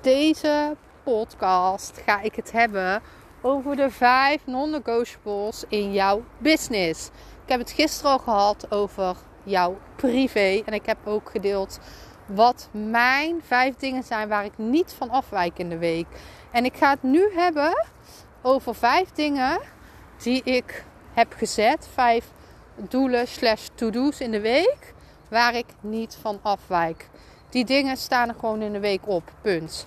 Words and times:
Deze 0.00 0.76
podcast 1.02 2.00
ga 2.06 2.20
ik 2.20 2.34
het 2.34 2.52
hebben 2.52 3.02
over 3.42 3.76
de 3.76 3.90
vijf 3.90 4.46
non-negotiables 4.46 5.64
in 5.68 5.92
jouw 5.92 6.24
business. 6.38 7.06
Ik 7.44 7.48
heb 7.48 7.58
het 7.58 7.70
gisteren 7.70 8.10
al 8.10 8.18
gehad 8.18 8.70
over 8.70 9.16
jouw 9.42 9.78
privé 9.96 10.62
en 10.64 10.72
ik 10.72 10.86
heb 10.86 10.98
ook 11.04 11.30
gedeeld 11.30 11.78
wat 12.26 12.68
mijn 12.70 13.40
vijf 13.42 13.76
dingen 13.76 14.02
zijn 14.02 14.28
waar 14.28 14.44
ik 14.44 14.58
niet 14.58 14.94
van 14.98 15.10
afwijk 15.10 15.58
in 15.58 15.68
de 15.68 15.78
week. 15.78 16.06
En 16.50 16.64
ik 16.64 16.76
ga 16.76 16.90
het 16.90 17.02
nu 17.02 17.32
hebben 17.34 17.86
over 18.42 18.74
vijf 18.74 19.10
dingen 19.10 19.60
die 20.22 20.42
ik 20.42 20.84
heb 21.12 21.32
gezet. 21.36 21.88
Vijf 21.92 22.30
doelen 22.76 23.28
slash 23.28 23.66
to-do's 23.74 24.20
in 24.20 24.30
de 24.30 24.40
week 24.40 24.94
waar 25.28 25.54
ik 25.54 25.66
niet 25.80 26.18
van 26.20 26.38
afwijk. 26.42 27.08
Die 27.50 27.64
dingen 27.64 27.96
staan 27.96 28.28
er 28.28 28.34
gewoon 28.34 28.62
in 28.62 28.72
de 28.72 28.80
week 28.80 29.08
op. 29.08 29.32
Punt. 29.40 29.86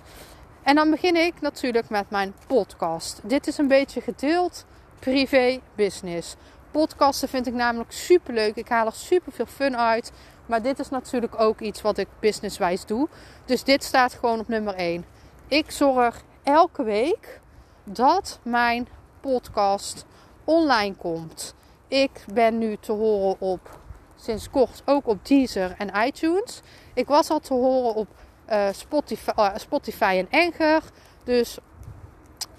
En 0.62 0.74
dan 0.74 0.90
begin 0.90 1.16
ik 1.16 1.40
natuurlijk 1.40 1.88
met 1.88 2.10
mijn 2.10 2.34
podcast. 2.46 3.20
Dit 3.24 3.46
is 3.46 3.58
een 3.58 3.68
beetje 3.68 4.00
gedeeld 4.00 4.64
privé 4.98 5.60
business. 5.74 6.36
Podcasten 6.70 7.28
vind 7.28 7.46
ik 7.46 7.54
namelijk 7.54 7.92
super 7.92 8.34
leuk. 8.34 8.56
Ik 8.56 8.68
haal 8.68 8.86
er 8.86 8.92
super 8.92 9.32
veel 9.32 9.46
fun 9.46 9.76
uit. 9.76 10.12
Maar 10.46 10.62
dit 10.62 10.78
is 10.78 10.88
natuurlijk 10.88 11.40
ook 11.40 11.60
iets 11.60 11.82
wat 11.82 11.98
ik 11.98 12.08
businesswijs 12.20 12.86
doe. 12.86 13.08
Dus 13.44 13.64
dit 13.64 13.84
staat 13.84 14.14
gewoon 14.14 14.40
op 14.40 14.48
nummer 14.48 14.74
1. 14.74 15.04
Ik 15.48 15.70
zorg 15.70 16.22
elke 16.42 16.82
week 16.82 17.40
dat 17.84 18.38
mijn 18.42 18.88
podcast 19.20 20.04
online 20.44 20.94
komt. 20.94 21.54
Ik 21.88 22.24
ben 22.32 22.58
nu 22.58 22.76
te 22.80 22.92
horen 22.92 23.40
op 23.40 23.80
sinds 24.22 24.50
kort 24.50 24.82
ook 24.84 25.06
op 25.06 25.26
Deezer 25.26 25.74
en 25.78 26.06
iTunes. 26.06 26.60
Ik 26.94 27.06
was 27.06 27.30
al 27.30 27.40
te 27.40 27.54
horen 27.54 27.94
op 27.94 28.08
uh, 28.50 28.66
Spotify, 28.72 29.30
uh, 29.36 29.50
Spotify 29.56 30.24
en 30.28 30.40
Anchor. 30.40 30.82
Dus 31.24 31.58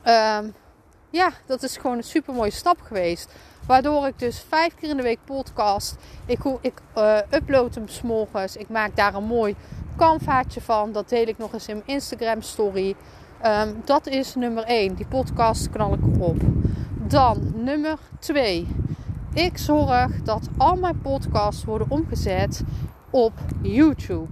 um, 0.05 0.53
ja, 1.09 1.31
dat 1.45 1.63
is 1.63 1.77
gewoon 1.77 1.97
een 1.97 2.03
super 2.03 2.33
mooie 2.33 2.51
stap 2.51 2.81
geweest. 2.81 3.31
Waardoor 3.67 4.07
ik 4.07 4.19
dus 4.19 4.45
vijf 4.49 4.75
keer 4.75 4.89
in 4.89 4.97
de 4.97 5.03
week 5.03 5.19
podcast. 5.25 5.95
Ik, 6.25 6.39
ik 6.61 6.81
uh, 6.97 7.17
upload 7.29 7.75
hem 7.75 7.87
s'morgens. 7.87 8.55
Ik 8.55 8.69
maak 8.69 8.95
daar 8.95 9.15
een 9.15 9.23
mooi 9.23 9.55
kanvaatje 9.95 10.61
van. 10.61 10.91
Dat 10.91 11.09
deel 11.09 11.27
ik 11.27 11.37
nog 11.37 11.53
eens 11.53 11.67
in 11.67 11.75
mijn 11.75 11.87
Instagram 11.87 12.41
story. 12.41 12.95
Um, 13.45 13.81
dat 13.85 14.07
is 14.07 14.35
nummer 14.35 14.63
1. 14.63 14.95
Die 14.95 15.05
podcast 15.05 15.69
knal 15.69 15.93
ik 15.93 16.01
erop. 16.15 16.41
Dan 17.07 17.51
nummer 17.55 17.97
2. 18.19 18.82
Ik 19.33 19.57
zorg 19.57 20.21
dat 20.23 20.47
al 20.57 20.75
mijn 20.75 21.01
podcasts 21.01 21.63
worden 21.63 21.89
omgezet 21.89 22.63
op 23.09 23.33
YouTube. 23.61 24.31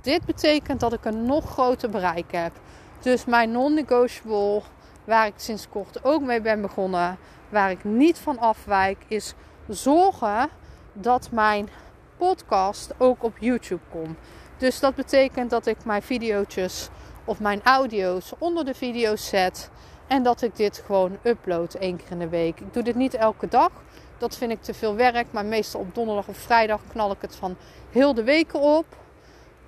Dit 0.00 0.24
betekent 0.24 0.80
dat 0.80 0.92
ik 0.92 1.04
een 1.04 1.24
nog 1.24 1.50
groter 1.50 1.90
bereik 1.90 2.32
heb. 2.32 2.52
Dus 3.00 3.24
mijn 3.24 3.50
non-negotiable, 3.50 4.62
waar 5.04 5.26
ik 5.26 5.32
sinds 5.36 5.68
kort 5.68 6.04
ook 6.04 6.22
mee 6.22 6.40
ben 6.40 6.60
begonnen, 6.60 7.18
waar 7.48 7.70
ik 7.70 7.84
niet 7.84 8.18
van 8.18 8.38
afwijk, 8.38 8.98
is 9.08 9.34
zorgen 9.68 10.48
dat 10.92 11.28
mijn 11.30 11.68
podcast 12.16 12.94
ook 12.98 13.22
op 13.22 13.38
YouTube 13.38 13.82
komt. 13.90 14.18
Dus 14.56 14.80
dat 14.80 14.94
betekent 14.94 15.50
dat 15.50 15.66
ik 15.66 15.84
mijn 15.84 16.02
video's 16.02 16.88
of 17.24 17.40
mijn 17.40 17.60
audio's 17.62 18.32
onder 18.38 18.64
de 18.64 18.74
video's 18.74 19.28
zet. 19.28 19.70
En 20.06 20.22
dat 20.22 20.42
ik 20.42 20.56
dit 20.56 20.82
gewoon 20.86 21.18
upload 21.22 21.74
één 21.74 21.96
keer 21.96 22.10
in 22.10 22.18
de 22.18 22.28
week. 22.28 22.60
Ik 22.60 22.74
doe 22.74 22.82
dit 22.82 22.94
niet 22.94 23.14
elke 23.14 23.48
dag. 23.48 23.70
Dat 24.18 24.36
vind 24.36 24.52
ik 24.52 24.62
te 24.62 24.74
veel 24.74 24.94
werk. 24.94 25.26
Maar 25.30 25.44
meestal 25.44 25.80
op 25.80 25.94
donderdag 25.94 26.28
of 26.28 26.36
vrijdag 26.36 26.80
knal 26.88 27.10
ik 27.10 27.20
het 27.20 27.36
van 27.36 27.56
heel 27.90 28.14
de 28.14 28.22
weken 28.22 28.60
op. 28.60 28.86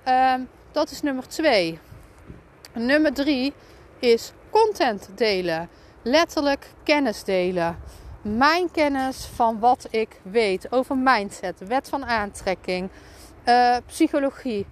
Um, 0.07 0.49
dat 0.71 0.91
is 0.91 1.01
nummer 1.01 1.27
twee. 1.27 1.79
Nummer 2.73 3.13
drie 3.13 3.53
is 3.99 4.31
content 4.49 5.09
delen. 5.15 5.69
Letterlijk 6.01 6.71
kennis 6.83 7.23
delen. 7.23 7.79
Mijn 8.21 8.71
kennis 8.71 9.25
van 9.25 9.59
wat 9.59 9.87
ik 9.89 10.19
weet 10.21 10.71
over 10.71 10.97
mindset, 10.97 11.67
wet 11.67 11.89
van 11.89 12.05
aantrekking, 12.05 12.89
uh, 13.45 13.77
psychologie. 13.85 14.65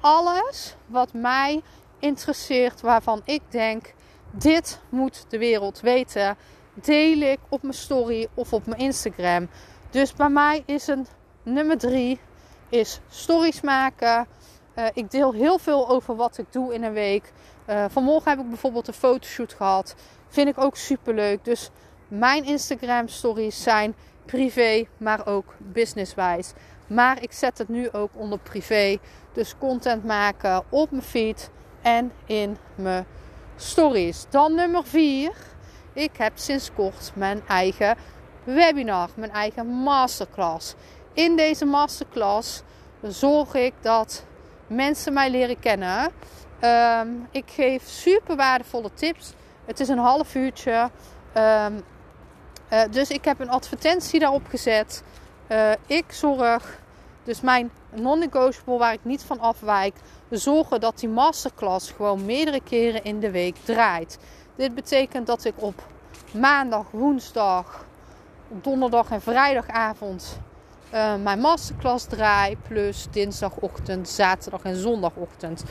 Alles 0.00 0.76
wat 0.86 1.12
mij 1.12 1.62
interesseert, 1.98 2.80
waarvan 2.80 3.22
ik 3.24 3.42
denk: 3.48 3.94
dit 4.30 4.80
moet 4.88 5.24
de 5.28 5.38
wereld 5.38 5.80
weten 5.80 6.36
deel 6.82 7.20
ik 7.20 7.38
op 7.48 7.62
mijn 7.62 7.74
story 7.74 8.28
of 8.34 8.52
op 8.52 8.66
mijn 8.66 8.80
Instagram. 8.80 9.48
Dus 9.90 10.14
bij 10.14 10.28
mij 10.28 10.62
is 10.66 10.86
een 10.86 11.06
nummer 11.42 11.78
drie 11.78 12.20
is 12.68 13.00
stories 13.08 13.60
maken. 13.60 14.26
Uh, 14.78 14.84
ik 14.94 15.10
deel 15.10 15.32
heel 15.32 15.58
veel 15.58 15.88
over 15.88 16.16
wat 16.16 16.38
ik 16.38 16.46
doe 16.52 16.74
in 16.74 16.82
een 16.82 16.92
week. 16.92 17.32
Uh, 17.70 17.84
vanmorgen 17.88 18.30
heb 18.30 18.40
ik 18.40 18.48
bijvoorbeeld 18.48 18.88
een 18.88 18.94
fotoshoot 18.94 19.52
gehad. 19.52 19.94
Vind 20.28 20.48
ik 20.48 20.58
ook 20.58 20.76
super 20.76 21.14
leuk. 21.14 21.44
Dus 21.44 21.70
mijn 22.08 22.44
Instagram 22.44 23.08
stories 23.08 23.62
zijn 23.62 23.94
privé, 24.24 24.86
maar 24.96 25.26
ook 25.26 25.54
businesswijs. 25.58 26.52
Maar 26.86 27.22
ik 27.22 27.32
zet 27.32 27.58
het 27.58 27.68
nu 27.68 27.90
ook 27.90 28.10
onder 28.14 28.38
privé. 28.38 28.98
Dus 29.32 29.54
content 29.58 30.04
maken 30.04 30.64
op 30.68 30.90
mijn 30.90 31.02
feed 31.02 31.50
en 31.82 32.12
in 32.26 32.56
mijn 32.74 33.06
stories. 33.56 34.26
Dan 34.30 34.54
nummer 34.54 34.84
4 34.84 35.32
ik 35.98 36.16
heb 36.16 36.32
sinds 36.34 36.70
kort 36.74 37.10
mijn 37.14 37.42
eigen 37.48 37.96
webinar, 38.44 39.08
mijn 39.14 39.32
eigen 39.32 39.66
masterclass. 39.66 40.74
In 41.12 41.36
deze 41.36 41.64
masterclass 41.64 42.62
zorg 43.02 43.54
ik 43.54 43.74
dat 43.80 44.24
mensen 44.66 45.12
mij 45.12 45.30
leren 45.30 45.58
kennen. 45.58 46.12
Um, 46.60 47.28
ik 47.30 47.50
geef 47.50 47.82
super 47.86 48.36
waardevolle 48.36 48.90
tips. 48.94 49.32
Het 49.64 49.80
is 49.80 49.88
een 49.88 49.98
half 49.98 50.34
uurtje. 50.34 50.90
Um, 51.36 51.84
uh, 52.72 52.82
dus 52.90 53.10
ik 53.10 53.24
heb 53.24 53.40
een 53.40 53.50
advertentie 53.50 54.20
daarop 54.20 54.46
gezet. 54.48 55.02
Uh, 55.48 55.70
ik 55.86 56.04
zorg, 56.08 56.80
dus 57.24 57.40
mijn 57.40 57.70
non-negotiable 57.90 58.78
waar 58.78 58.92
ik 58.92 59.04
niet 59.04 59.22
van 59.22 59.40
afwijk, 59.40 59.94
zorgen 60.30 60.80
dat 60.80 60.98
die 60.98 61.08
masterclass 61.08 61.90
gewoon 61.90 62.24
meerdere 62.24 62.60
keren 62.60 63.04
in 63.04 63.20
de 63.20 63.30
week 63.30 63.56
draait. 63.64 64.18
Dit 64.58 64.74
betekent 64.74 65.26
dat 65.26 65.44
ik 65.44 65.54
op 65.56 65.82
maandag, 66.32 66.86
woensdag, 66.90 67.84
donderdag 68.48 69.10
en 69.10 69.20
vrijdagavond 69.20 70.38
uh, 70.94 71.14
mijn 71.14 71.40
masterclass 71.40 72.06
draai. 72.06 72.56
Plus 72.68 73.06
dinsdagochtend, 73.10 74.08
zaterdag 74.08 74.62
en 74.62 74.76
zondagochtend. 74.76 75.64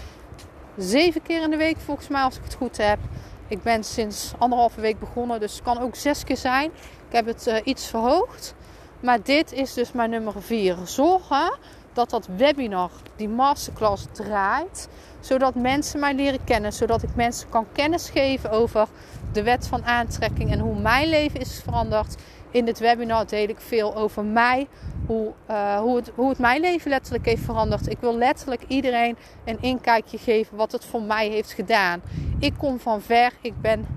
Zeven 0.78 1.22
keer 1.22 1.42
in 1.42 1.50
de 1.50 1.58
week 1.58 1.78
volgens 1.78 2.08
mij 2.08 2.22
als 2.22 2.38
ik 2.38 2.44
het 2.44 2.54
goed 2.54 2.78
heb. 2.78 3.00
Ik 3.48 3.64
ben 3.64 3.84
sinds 3.84 4.34
anderhalve 4.38 4.82
week 4.82 5.00
begonnen, 5.00 5.40
dus 5.40 5.54
het 5.54 5.64
kan 5.64 5.80
ook 5.80 5.96
zes 5.96 6.24
keer 6.24 6.38
zijn. 6.38 6.72
Ik 7.08 7.16
heb 7.16 7.26
het 7.26 7.48
uh, 7.48 7.56
iets 7.64 7.88
verhoogd. 7.88 8.56
Maar 9.00 9.24
dit 9.24 9.52
is 9.52 9.74
dus 9.74 9.92
mijn 9.92 10.10
nummer 10.10 10.42
vier. 10.42 10.78
Zorgen 10.84 11.58
dat 11.98 12.10
dat 12.10 12.28
webinar, 12.36 12.92
die 13.16 13.30
masterclass 13.30 14.06
draait. 14.12 14.88
Zodat 15.20 15.56
mensen 15.56 16.00
mij 16.00 16.14
leren 16.14 16.44
kennen. 16.44 16.74
Zodat 16.74 17.04
ik 17.04 17.16
mensen 17.16 17.50
kan 17.50 17.66
kennis 17.72 18.10
geven 18.10 18.52
over 18.52 18.88
de 19.32 19.44
wet 19.44 19.68
van 19.68 19.86
aantrekking 19.86 20.52
en 20.52 20.60
hoe 20.60 20.80
mijn 20.80 21.10
leven 21.10 21.40
is 21.40 21.62
veranderd. 21.64 22.16
In 22.52 22.66
dit 22.66 22.80
webinar 22.80 23.28
deel 23.28 23.48
ik 23.50 23.60
veel 23.60 23.96
over 23.96 24.24
mij. 24.24 24.68
Hoe, 25.06 25.32
uh, 25.50 25.80
hoe, 25.80 25.96
het, 25.96 26.12
hoe 26.16 26.30
het 26.30 26.40
mijn 26.40 26.62
leven 26.62 26.90
letterlijk 26.90 27.26
heeft 27.26 27.44
veranderd. 27.44 27.90
Ik 27.90 27.98
wil 28.00 28.18
letterlijk 28.18 28.64
iedereen 28.68 29.18
een 29.46 29.62
inkijkje 29.62 30.18
geven 30.18 30.58
wat 30.58 30.72
het 30.72 30.86
voor 30.86 31.02
mij 31.02 31.30
heeft 31.30 31.52
gedaan. 31.52 32.02
Ik 32.40 32.54
kom 32.58 32.80
van 32.80 33.02
ver. 33.02 33.32
Ik 33.42 33.62
ben 33.62 33.88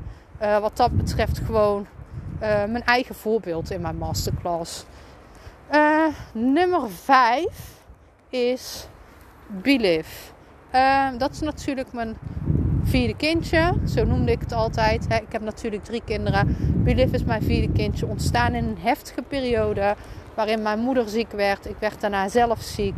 uh, 0.42 0.58
wat 0.58 0.76
dat 0.76 0.96
betreft 0.96 1.38
gewoon 1.38 1.86
uh, 2.34 2.40
mijn 2.64 2.84
eigen 2.84 3.14
voorbeeld 3.14 3.70
in 3.70 3.80
mijn 3.80 3.96
masterclass. 3.96 4.84
nummer 6.32 6.90
5 6.90 7.78
is 8.30 8.86
Believe. 9.46 10.32
Uh, 10.74 11.08
dat 11.18 11.30
is 11.30 11.40
natuurlijk 11.40 11.92
mijn 11.92 12.16
vierde 12.82 13.16
kindje. 13.16 13.74
Zo 13.86 14.04
noemde 14.04 14.32
ik 14.32 14.40
het 14.40 14.52
altijd. 14.52 15.04
Ik 15.04 15.32
heb 15.32 15.42
natuurlijk 15.42 15.84
drie 15.84 16.02
kinderen. 16.04 16.56
Believe 16.84 17.14
is 17.14 17.24
mijn 17.24 17.42
vierde 17.42 17.72
kindje. 17.72 18.06
Ontstaan 18.06 18.54
in 18.54 18.64
een 18.64 18.78
heftige 18.80 19.22
periode 19.22 19.94
waarin 20.34 20.62
mijn 20.62 20.78
moeder 20.78 21.08
ziek 21.08 21.30
werd. 21.30 21.68
Ik 21.68 21.76
werd 21.78 22.00
daarna 22.00 22.28
zelf 22.28 22.60
ziek. 22.60 22.94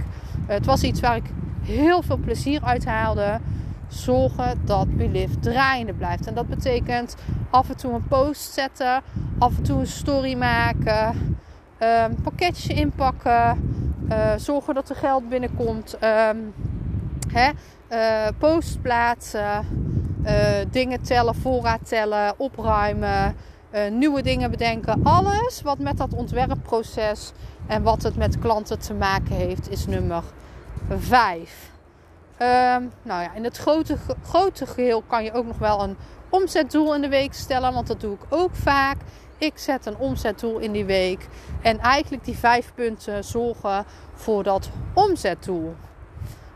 Het 0.46 0.67
was 0.67 0.82
iets 0.82 1.00
waar 1.00 1.17
ik 1.17 1.31
heel 1.62 2.02
veel 2.02 2.17
plezier 2.17 2.62
uithaalde. 2.64 3.40
Zorgen 3.88 4.61
dat 4.64 4.87
uw 4.99 5.11
lift 5.11 5.43
draaiende 5.43 5.93
blijft. 5.93 6.26
En 6.26 6.35
dat 6.35 6.49
betekent 6.49 7.17
af 7.50 7.69
en 7.69 7.76
toe 7.76 7.93
een 7.93 8.08
post 8.08 8.52
zetten, 8.52 9.02
af 9.38 9.56
en 9.56 9.62
toe 9.62 9.81
een 9.81 9.87
story 9.87 10.35
maken, 10.35 11.37
um, 11.82 12.14
pakketje 12.23 12.75
inpakken, 12.75 13.72
uh, 14.12 14.32
zorgen 14.37 14.75
dat 14.75 14.88
er 14.88 14.97
geld 14.97 15.29
binnenkomt, 15.29 15.94
um, 15.94 16.55
hè, 17.29 17.50
uh, 17.93 18.29
post 18.38 18.82
plaatsen, 18.82 19.67
uh, 20.25 20.32
dingen 20.70 21.03
tellen, 21.03 21.35
voorraad 21.35 21.88
tellen, 21.88 22.35
opruimen, 22.37 23.37
nieuwe 23.91 24.23
dingen 24.23 24.50
bedenken. 24.50 25.00
Alles 25.03 25.62
wat 25.62 25.79
met 25.79 25.97
dat 25.97 26.14
ontwerpproces 26.14 27.32
en 27.67 27.82
wat 27.82 28.03
het 28.03 28.17
met 28.17 28.38
klanten 28.38 28.79
te 28.79 28.94
maken 28.94 29.35
heeft, 29.35 29.70
is 29.70 29.87
nummer 29.87 30.23
5. 30.88 31.70
Um, 32.38 32.49
ehm, 32.49 32.82
nou 33.03 33.23
ja, 33.23 33.35
in 33.35 33.44
het 33.44 33.56
grote, 33.56 33.97
grote 34.25 34.67
geheel 34.67 35.03
kan 35.06 35.25
je 35.25 35.32
ook 35.32 35.47
nog 35.47 35.59
wel 35.59 35.82
een 35.82 35.97
omzetdoel 36.29 36.94
in 36.94 37.00
de 37.00 37.09
week 37.09 37.35
stellen, 37.35 37.73
want 37.73 37.87
dat 37.87 38.00
doe 38.00 38.14
ik 38.14 38.20
ook 38.29 38.55
vaak. 38.55 38.97
Ik 39.43 39.59
zet 39.59 39.87
een 39.87 39.97
omzetdoel 39.97 40.59
in 40.59 40.73
die 40.73 40.85
week 40.85 41.29
en 41.62 41.79
eigenlijk 41.79 42.25
die 42.25 42.37
vijf 42.37 42.73
punten 42.75 43.25
zorgen 43.25 43.85
voor 44.15 44.43
dat 44.43 44.71
omzetdoel. 44.94 45.75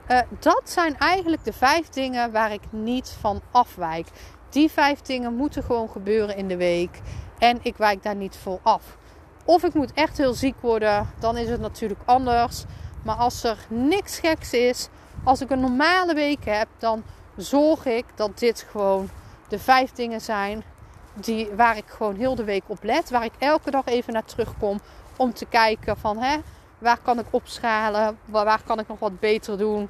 Uh, 0.08 0.18
dat 0.38 0.62
zijn 0.64 0.98
eigenlijk 0.98 1.44
de 1.44 1.52
vijf 1.52 1.88
dingen 1.88 2.32
waar 2.32 2.52
ik 2.52 2.60
niet 2.70 3.16
van 3.20 3.40
afwijk. 3.50 4.06
Die 4.48 4.70
vijf 4.70 5.00
dingen 5.00 5.34
moeten 5.34 5.62
gewoon 5.62 5.88
gebeuren 5.88 6.36
in 6.36 6.48
de 6.48 6.56
week 6.56 7.00
en 7.38 7.58
ik 7.62 7.76
wijk 7.76 8.02
daar 8.02 8.16
niet 8.16 8.36
voor 8.36 8.58
af. 8.62 8.96
Of 9.44 9.64
ik 9.64 9.74
moet 9.74 9.92
echt 9.92 10.18
heel 10.18 10.34
ziek 10.34 10.60
worden, 10.60 11.10
dan 11.18 11.36
is 11.36 11.48
het 11.48 11.60
natuurlijk 11.60 12.00
anders. 12.04 12.64
Maar 13.04 13.16
als 13.16 13.44
er 13.44 13.58
niks 13.68 14.18
geks 14.18 14.52
is, 14.52 14.88
als 15.24 15.40
ik 15.40 15.50
een 15.50 15.60
normale 15.60 16.14
week 16.14 16.44
heb, 16.44 16.68
dan 16.78 17.04
zorg 17.36 17.84
ik 17.84 18.04
dat 18.14 18.38
dit 18.38 18.66
gewoon 18.70 19.08
de 19.48 19.58
vijf 19.58 19.92
dingen 19.92 20.20
zijn 20.20 20.64
die, 21.16 21.48
waar 21.56 21.76
ik 21.76 21.88
gewoon 21.88 22.16
heel 22.16 22.34
de 22.34 22.44
week 22.44 22.62
op 22.66 22.82
let. 22.82 23.10
Waar 23.10 23.24
ik 23.24 23.32
elke 23.38 23.70
dag 23.70 23.84
even 23.84 24.12
naar 24.12 24.24
terugkom 24.24 24.80
om 25.16 25.32
te 25.32 25.46
kijken 25.46 25.96
van 25.96 26.18
hè, 26.18 26.36
waar 26.78 26.98
kan 27.02 27.18
ik 27.18 27.26
opschalen, 27.30 28.18
waar, 28.24 28.62
kan 28.66 28.78
ik 28.78 28.88
nog 28.88 28.98
wat 28.98 29.20
beter 29.20 29.58
doen. 29.58 29.88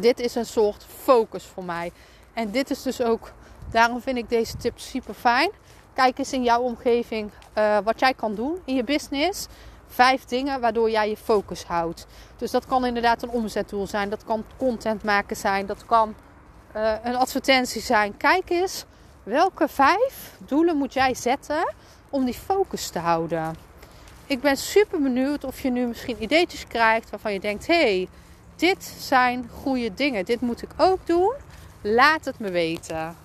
Dit 0.00 0.20
is 0.20 0.34
een 0.34 0.46
soort 0.46 0.86
focus 1.02 1.44
voor 1.44 1.64
mij. 1.64 1.92
En 2.32 2.50
dit 2.50 2.70
is 2.70 2.82
dus 2.82 3.02
ook, 3.02 3.32
daarom 3.70 4.00
vind 4.00 4.16
ik 4.16 4.28
deze 4.28 4.56
tip 4.56 4.78
super 4.78 5.14
fijn. 5.14 5.50
Kijk 5.92 6.18
eens 6.18 6.32
in 6.32 6.42
jouw 6.42 6.60
omgeving 6.60 7.30
uh, 7.58 7.78
wat 7.84 8.00
jij 8.00 8.14
kan 8.14 8.34
doen 8.34 8.58
in 8.64 8.74
je 8.74 8.84
business. 8.84 9.46
Vijf 9.86 10.24
dingen 10.24 10.60
waardoor 10.60 10.90
jij 10.90 11.08
je 11.08 11.16
focus 11.16 11.64
houdt. 11.64 12.06
Dus 12.36 12.50
dat 12.50 12.66
kan 12.66 12.86
inderdaad 12.86 13.22
een 13.22 13.30
omzetdoel 13.30 13.86
zijn. 13.86 14.10
Dat 14.10 14.24
kan 14.24 14.44
content 14.56 15.04
maken 15.04 15.36
zijn. 15.36 15.66
Dat 15.66 15.86
kan 15.86 16.14
uh, 16.76 16.92
een 17.02 17.16
advertentie 17.16 17.80
zijn. 17.80 18.16
Kijk 18.16 18.50
eens 18.50 18.84
welke 19.28 19.68
vijf 19.68 20.36
doelen 20.38 20.76
moet 20.76 20.92
jij 20.92 21.14
zetten 21.14 21.74
om 22.10 22.24
die 22.24 22.34
focus 22.34 22.88
te 22.88 22.98
houden. 22.98 23.56
Ik 24.26 24.40
ben 24.40 24.56
super 24.56 25.02
benieuwd 25.02 25.44
of 25.44 25.60
je 25.60 25.70
nu 25.70 25.86
misschien 25.86 26.22
ideetjes 26.22 26.66
krijgt 26.66 27.10
waarvan 27.10 27.32
je 27.32 27.40
denkt: 27.40 27.66
hé, 27.66 27.74
hey, 27.74 28.08
dit 28.56 28.84
zijn 28.98 29.50
goede 29.62 29.94
dingen. 29.94 30.24
Dit 30.24 30.40
moet 30.40 30.62
ik 30.62 30.70
ook 30.76 31.06
doen. 31.06 31.32
Laat 31.82 32.24
het 32.24 32.38
me 32.38 32.50
weten. 32.50 33.16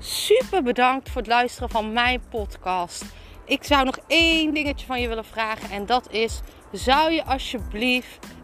super 0.00 0.62
bedankt 0.62 1.08
voor 1.08 1.20
het 1.20 1.30
luisteren 1.30 1.70
van 1.70 1.92
mijn 1.92 2.20
podcast. 2.30 3.04
Ik 3.44 3.64
zou 3.64 3.84
nog 3.84 3.98
één 4.06 4.54
dingetje 4.54 4.86
van 4.86 5.00
je 5.00 5.08
willen 5.08 5.24
vragen. 5.24 5.70
En 5.70 5.86
dat 5.86 6.12
is: 6.12 6.40
zou 6.72 7.12
je 7.12 7.24
alsjeblieft 7.24 8.26